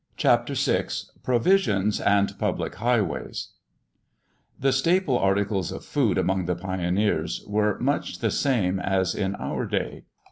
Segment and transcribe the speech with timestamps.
[0.17, 0.87] *CHAPTER VI*
[1.21, 3.49] *PROVISIONS AND PUBLIC HIGHWAYS*
[4.59, 9.67] The staple articles of food among the pioneers were much the same as in our
[9.67, 10.05] day.